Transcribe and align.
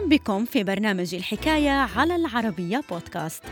بكم 0.00 0.44
في 0.44 0.64
برنامج 0.64 1.14
الحكاية 1.14 1.70
على 1.70 2.16
العربية 2.16 2.82
بودكاست. 2.90 3.42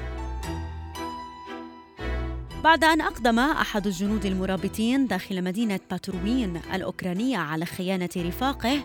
بعد 2.65 2.85
أن 2.85 3.01
أقدم 3.01 3.39
أحد 3.39 3.87
الجنود 3.87 4.27
المرابطين 4.27 5.07
داخل 5.07 5.45
مدينة 5.45 5.81
باتروين 5.91 6.61
الأوكرانية 6.75 7.39
على 7.39 7.65
خيانة 7.65 8.09
رفاقه، 8.17 8.85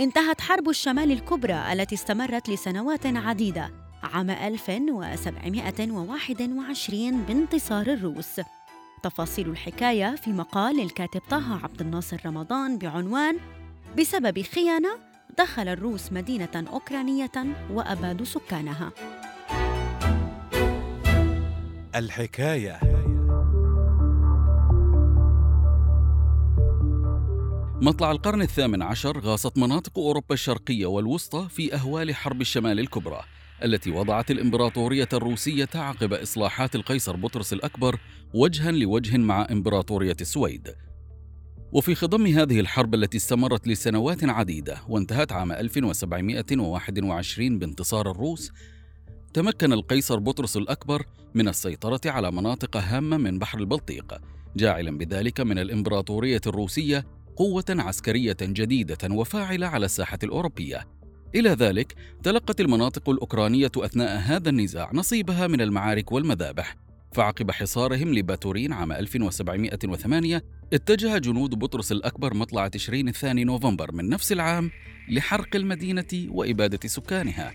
انتهت 0.00 0.40
حرب 0.40 0.68
الشمال 0.68 1.12
الكبرى 1.12 1.72
التي 1.72 1.94
استمرت 1.94 2.48
لسنوات 2.48 3.06
عديدة 3.06 3.70
عام 4.02 4.30
1721 4.30 7.22
بانتصار 7.22 7.86
الروس. 7.86 8.40
تفاصيل 9.02 9.48
الحكاية 9.48 10.16
في 10.16 10.30
مقال 10.30 10.80
الكاتب 10.80 11.20
طه 11.30 11.60
عبد 11.64 11.80
الناصر 11.80 12.20
رمضان 12.26 12.78
بعنوان 12.78 13.36
بسبب 13.98 14.42
خيانة 14.42 15.15
دخل 15.38 15.68
الروس 15.68 16.12
مدينة 16.12 16.64
أوكرانية 16.72 17.32
وأبادوا 17.70 18.26
سكانها. 18.26 18.92
الحكاية 21.94 22.80
مطلع 27.82 28.10
القرن 28.10 28.42
الثامن 28.42 28.82
عشر 28.82 29.18
غاصت 29.18 29.58
مناطق 29.58 29.98
أوروبا 29.98 30.34
الشرقية 30.34 30.86
والوسطى 30.86 31.46
في 31.50 31.74
أهوال 31.74 32.14
حرب 32.14 32.40
الشمال 32.40 32.80
الكبرى 32.80 33.20
التي 33.64 33.90
وضعت 33.90 34.30
الإمبراطورية 34.30 35.08
الروسية 35.12 35.68
عقب 35.74 36.12
إصلاحات 36.12 36.74
القيصر 36.74 37.16
بطرس 37.16 37.52
الأكبر 37.52 37.98
وجها 38.34 38.70
لوجه 38.70 39.16
مع 39.16 39.46
إمبراطورية 39.50 40.16
السويد 40.20 40.74
وفي 41.76 41.94
خضم 41.94 42.26
هذه 42.26 42.60
الحرب 42.60 42.94
التي 42.94 43.16
استمرت 43.16 43.68
لسنوات 43.68 44.24
عديدة 44.24 44.76
وانتهت 44.88 45.32
عام 45.32 45.52
1721 45.52 47.58
بانتصار 47.58 48.10
الروس 48.10 48.52
تمكن 49.34 49.72
القيصر 49.72 50.18
بطرس 50.18 50.56
الأكبر 50.56 51.02
من 51.34 51.48
السيطرة 51.48 52.00
على 52.06 52.30
مناطق 52.30 52.76
هامة 52.76 53.16
من 53.16 53.38
بحر 53.38 53.58
البلطيق 53.58 54.20
جاعلا 54.56 54.98
بذلك 54.98 55.40
من 55.40 55.58
الإمبراطورية 55.58 56.40
الروسية 56.46 57.06
قوة 57.36 57.64
عسكرية 57.70 58.36
جديدة 58.42 59.08
وفاعلة 59.10 59.66
على 59.66 59.86
الساحة 59.86 60.18
الأوروبية. 60.22 60.88
إلى 61.34 61.50
ذلك 61.50 61.94
تلقت 62.22 62.60
المناطق 62.60 63.10
الأوكرانية 63.10 63.72
أثناء 63.76 64.18
هذا 64.18 64.48
النزاع 64.48 64.90
نصيبها 64.94 65.46
من 65.46 65.60
المعارك 65.60 66.12
والمذابح 66.12 66.85
فعقب 67.16 67.50
حصارهم 67.50 68.14
لباتورين 68.14 68.72
عام 68.72 68.92
1708 68.92 70.42
اتجه 70.72 71.18
جنود 71.18 71.50
بطرس 71.50 71.92
الأكبر 71.92 72.34
مطلع 72.34 72.68
تشرين 72.68 73.08
الثاني 73.08 73.44
نوفمبر 73.44 73.92
من 73.92 74.08
نفس 74.08 74.32
العام 74.32 74.70
لحرق 75.08 75.56
المدينة 75.56 76.26
وإبادة 76.28 76.88
سكانها. 76.88 77.52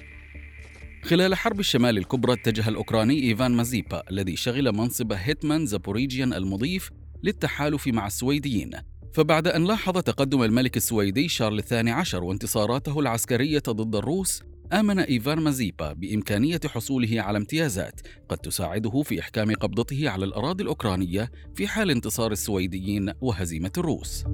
خلال 1.04 1.36
حرب 1.36 1.60
الشمال 1.60 1.98
الكبرى 1.98 2.34
اتجه 2.34 2.70
الأوكراني 2.70 3.24
إيفان 3.24 3.52
مازيبا 3.52 4.04
الذي 4.12 4.36
شغل 4.36 4.72
منصب 4.72 5.14
هيتمان 5.14 5.66
زابوريجيان 5.66 6.34
المضيف 6.34 6.90
للتحالف 7.24 7.88
مع 7.88 8.08
السويديين. 8.08 8.72
فبعد 9.14 9.48
أن 9.48 9.64
لاحظ 9.64 9.98
تقدم 9.98 10.44
الملك 10.44 10.78
السويدي 10.78 11.28
شارل 11.28 11.60
الثاني 11.60 11.92
عشر 11.92 12.24
وانتصاراته 12.24 13.00
العسكرية 13.00 13.64
ضد 13.70 13.96
الروس 13.96 14.44
آمن 14.74 15.00
إيفان 15.00 15.40
مازيبا 15.40 15.94
بإمكانية 15.94 16.60
حصوله 16.66 17.22
على 17.22 17.38
امتيازات 17.38 18.02
قد 18.30 18.38
تساعده 18.38 19.02
في 19.02 19.20
إحكام 19.20 19.54
قبضته 19.54 20.10
على 20.10 20.26
الأراضي 20.26 20.64
الأوكرانية 20.64 21.32
في 21.56 21.68
حال 21.68 21.92
انتصار 21.92 22.32
السويديين 22.32 23.14
وهزيمة 23.22 23.72
الروس. 23.78 24.26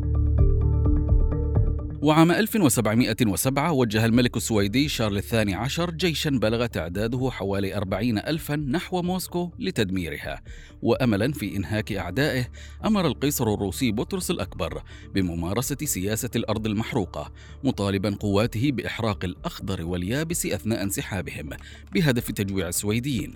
وعام 2.08 2.31
1707 2.31 3.72
وجه 3.72 4.05
الملك 4.05 4.38
السويدي 4.38 4.89
شارل 4.89 5.18
الثاني 5.18 5.56
عشر 5.56 5.91
جيشا 5.91 6.29
بلغ 6.29 6.66
تعداده 6.66 7.29
حوالي 7.31 7.75
أربعين 7.78 8.18
ألفا 8.18 8.56
نحو 8.56 9.01
موسكو 9.01 9.51
لتدميرها. 9.59 10.41
وأملا 10.81 11.34
في 11.34 11.56
إنهاك 11.56 11.91
أعدائه 11.91 12.47
أمر 12.85 13.07
القيصر 13.07 13.53
الروسي 13.53 13.91
بطرس 13.91 14.31
الأكبر 14.31 14.84
بممارسة 15.16 15.78
سياسة 15.84 16.29
الأرض 16.35 16.67
المحروقة 16.67 17.31
مطالبا 17.63 18.16
قواته 18.19 18.72
بإحراق 18.72 19.25
الأخضر 19.25 19.85
واليابس 19.85 20.46
أثناء 20.46 20.84
انسحابهم 20.84 21.50
بهدف 21.94 22.31
تجويع 22.31 22.67
السويديين. 22.67 23.34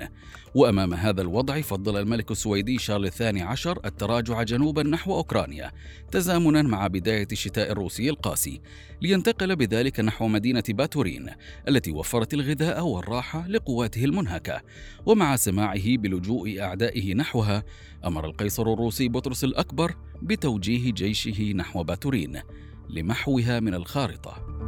وأمام 0.55 0.93
هذا 0.93 1.21
الوضع 1.21 1.61
فضل 1.61 1.97
الملك 1.97 2.31
السويدي 2.31 2.77
شارل 2.77 3.05
الثاني 3.05 3.41
عشر 3.41 3.79
التراجع 3.85 4.43
جنوبا 4.43 4.83
نحو 4.83 5.15
أوكرانيا 5.15 5.71
تزامنا 6.11 6.61
مع 6.61 6.87
بداية 6.87 7.27
الشتاء 7.31 7.71
الروسي 7.71 8.09
القاسي. 8.09 8.60
لينتقل 9.01 9.55
بذلك 9.55 9.99
نحو 9.99 10.27
مدينة 10.27 10.63
باتورين 10.69 11.29
التي 11.67 11.91
وفرت 11.91 12.33
الغذاء 12.33 12.85
والراحة 12.85 13.47
لقواته 13.47 14.05
المنهكة. 14.05 14.61
ومع 15.05 15.35
سماعه 15.35 15.97
بلجوء 15.97 16.61
أعدائه 16.61 17.13
نحوها 17.13 17.63
أمر 18.05 18.25
القيصر 18.25 18.73
الروسي 18.73 19.07
بطرس 19.07 19.43
الأكبر 19.43 19.95
بتوجيه 20.21 20.91
جيشه 20.91 21.53
نحو 21.53 21.83
باتورين 21.83 22.41
لمحوها 22.89 23.59
من 23.59 23.73
الخارطة. 23.73 24.61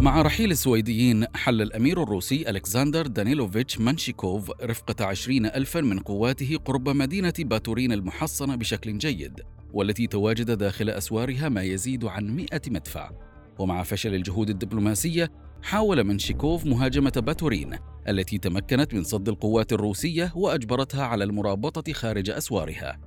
مع 0.00 0.22
رحيل 0.22 0.50
السويديين 0.50 1.26
حل 1.34 1.62
الأمير 1.62 2.02
الروسي 2.02 2.50
ألكسندر 2.50 3.06
دانيلوفيتش 3.06 3.80
منشيكوف 3.80 4.50
رفقة 4.62 5.04
عشرين 5.04 5.46
ألفا 5.46 5.80
من 5.80 5.98
قواته 5.98 6.56
قرب 6.64 6.88
مدينة 6.88 7.32
باتورين 7.38 7.92
المحصنة 7.92 8.54
بشكل 8.56 8.98
جيد. 8.98 9.40
والتي 9.74 10.06
تواجد 10.06 10.50
داخل 10.50 10.90
أسوارها 10.90 11.48
ما 11.48 11.62
يزيد 11.62 12.04
عن 12.04 12.36
مئة 12.36 12.60
مدفع. 12.68 13.10
ومع 13.58 13.82
فشل 13.82 14.14
الجهود 14.14 14.50
الدبلوماسية 14.50 15.32
حاول 15.62 16.04
منشيكوف 16.04 16.66
مهاجمة 16.66 17.12
باتورين 17.16 17.76
التي 18.08 18.38
تمكنت 18.38 18.94
من 18.94 19.04
صد 19.04 19.28
القوات 19.28 19.72
الروسية 19.72 20.32
وأجبرتها 20.34 21.04
على 21.04 21.24
المرابطة 21.24 21.92
خارج 21.92 22.30
أسوارها. 22.30 23.00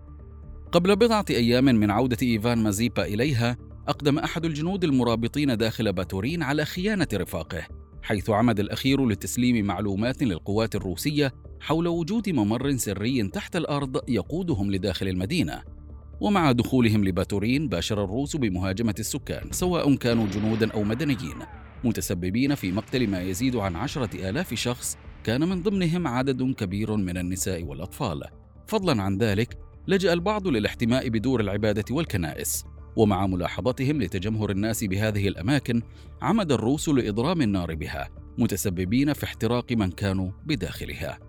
قبل 0.71 0.95
بضعة 0.95 1.25
أيام 1.29 1.65
من 1.65 1.91
عودة 1.91 2.17
إيفان 2.21 2.57
مازيبا 2.57 3.05
إليها 3.05 3.57
أقدم 3.87 4.19
أحد 4.19 4.45
الجنود 4.45 4.83
المرابطين 4.83 5.57
داخل 5.57 5.93
باتورين 5.93 6.43
على 6.43 6.65
خيانة 6.65 7.07
رفاقه 7.13 7.67
حيث 8.01 8.29
عمد 8.29 8.59
الأخير 8.59 9.07
لتسليم 9.07 9.65
معلومات 9.65 10.23
للقوات 10.23 10.75
الروسية 10.75 11.33
حول 11.59 11.87
وجود 11.87 12.29
ممر 12.29 12.77
سري 12.77 13.27
تحت 13.27 13.55
الأرض 13.55 14.09
يقودهم 14.09 14.71
لداخل 14.71 15.07
المدينة. 15.07 15.76
ومع 16.19 16.51
دخولهم 16.51 17.05
لباتورين 17.05 17.67
باشر 17.67 18.03
الروس 18.03 18.35
بمهاجمة 18.35 18.95
السكان 18.99 19.51
سواء 19.51 19.95
كانوا 19.95 20.27
جنودا 20.27 20.71
أو 20.71 20.83
مدنيين 20.83 21.35
متسببين 21.83 22.55
في 22.55 22.71
مقتل 22.71 23.07
ما 23.07 23.21
يزيد 23.21 23.55
عن 23.55 23.75
عشرة 23.75 24.29
آلاف 24.29 24.53
شخص 24.53 24.97
كان 25.23 25.49
من 25.49 25.63
ضمنهم 25.63 26.07
عدد 26.07 26.53
كبير 26.53 26.95
من 26.95 27.17
النساء 27.17 27.63
والأطفال. 27.63 28.23
فضلا 28.67 29.01
عن 29.01 29.17
ذلك 29.17 29.57
لجأ 29.87 30.13
البعض 30.13 30.47
للاحتماء 30.47 31.09
بدور 31.09 31.39
العبادة 31.39 31.95
والكنائس. 31.95 32.65
ومع 32.95 33.27
ملاحظتهم 33.27 34.01
لتجمهر 34.01 34.49
الناس 34.49 34.83
بهذه 34.83 35.27
الأماكن 35.27 35.81
عمد 36.21 36.51
الروس 36.51 36.89
لإضرام 36.89 37.41
النار 37.41 37.75
بها 37.75 38.09
متسببين 38.37 39.13
في 39.13 39.23
احتراق 39.23 39.71
من 39.71 39.91
كانوا 39.91 40.31
بداخلها. 40.45 41.19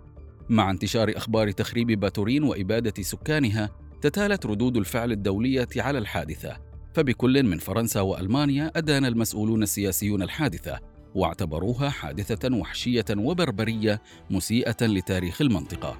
مع 0.49 0.71
انتشار 0.71 1.13
أخبار 1.15 1.51
تخريب 1.51 1.91
باتورين 1.91 2.43
وإبادة 2.43 3.03
سكانها 3.03 3.69
تتالت 4.01 4.45
ردود 4.45 4.77
الفعل 4.77 5.11
الدولية 5.11 5.67
على 5.77 5.97
الحادثة. 5.97 6.57
فبكل 6.93 7.43
من 7.43 7.57
فرنسا 7.57 8.01
وألمانيا 8.01 8.71
أدان 8.75 9.05
المسؤولون 9.05 9.63
السياسيون 9.63 10.21
الحادثة 10.21 10.79
واعتبروها 11.15 11.89
حادثة 11.89 12.55
وحشية 12.55 13.05
وبربرية 13.17 14.01
مسيئة 14.29 14.77
لتاريخ 14.81 15.41
المنطقة. 15.41 15.99